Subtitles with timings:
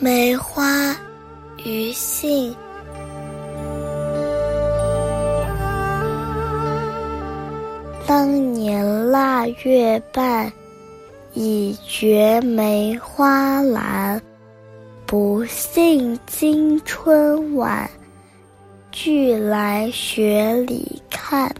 [0.00, 0.96] 梅花，
[1.64, 2.54] 于信。
[8.06, 10.52] 当年腊月半，
[11.34, 14.22] 已觉梅花蓝。
[15.04, 17.90] 不信今春晚，
[18.92, 21.52] 俱来雪里看。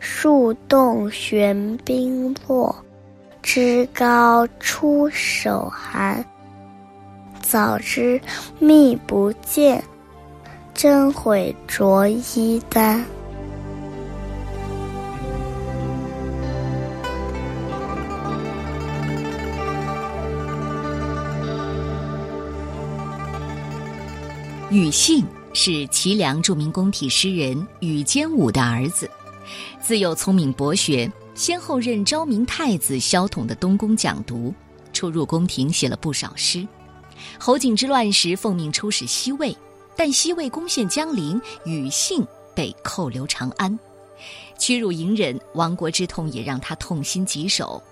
[0.00, 2.74] 树洞悬冰落。
[3.40, 6.24] 枝高出手寒，
[7.54, 8.20] 早知
[8.58, 9.80] 觅不见，
[10.74, 13.06] 真悔着衣单。
[24.68, 29.08] 庾信是齐梁著名宫体诗人庾坚武的儿子，
[29.80, 31.08] 自幼聪明博学。
[31.36, 34.52] 先后任昭明太子萧统的东宫讲读，
[34.92, 36.66] 出入宫廷写了不少诗。
[37.38, 39.56] 侯景之乱时奉命出使西魏，
[39.96, 43.78] 但西魏攻陷江陵，庾信被扣留长安，
[44.58, 47.82] 屈辱隐忍，亡国之痛也让他痛心疾首。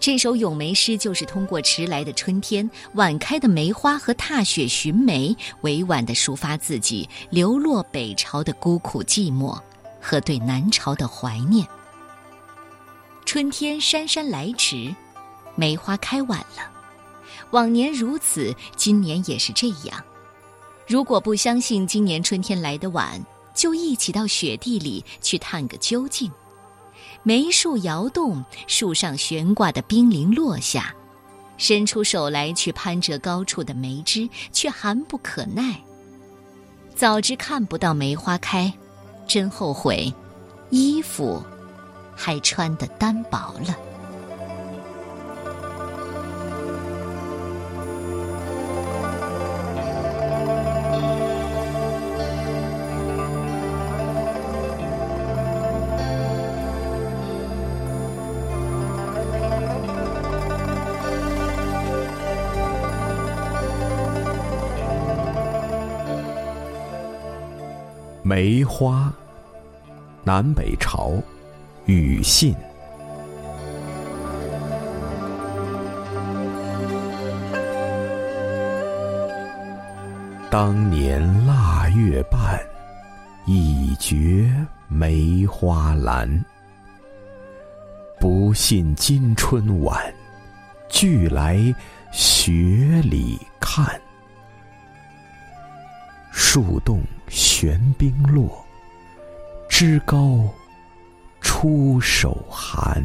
[0.00, 9.58] 这首咏梅诗就是通过迟来的春天、晚开的梅花和踏雪寻梅，委婉地抒发自己流落北朝的孤苦寂寞
[10.00, 11.66] 和对南朝的怀念。
[13.26, 14.94] 春天姗姗来迟，
[15.56, 16.75] 梅花开晚了。
[17.50, 20.02] 往年如此，今年也是这样。
[20.86, 26.30] 如果不相信今年春天来得晚，就一起到雪地里去探个究竟。
[27.22, 30.94] 梅树摇动，树上悬挂的冰凌落下，
[31.58, 35.80] 伸出手来去攀折高处的梅枝，却寒不可耐。
[36.94, 38.72] 早知看不到梅花开，
[39.26, 40.12] 真后悔，
[40.70, 41.42] 衣服。
[42.18, 43.76] 还穿得单薄了。
[68.28, 69.12] 梅花，
[70.24, 71.12] 南北朝。
[71.86, 72.52] 庾信，
[80.50, 82.60] 当年腊月半，
[83.46, 84.52] 已觉
[84.88, 86.28] 梅花兰。
[88.18, 90.12] 不信今春晚，
[90.88, 91.72] 俱来
[92.10, 93.86] 雪里看。
[96.56, 98.64] 树洞悬冰落，
[99.68, 100.42] 枝高。
[101.42, 103.04] 出手寒，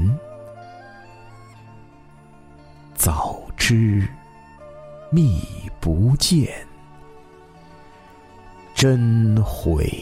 [2.95, 4.07] 早知
[5.09, 5.43] 觅
[5.81, 6.65] 不见，
[8.73, 10.01] 真悔。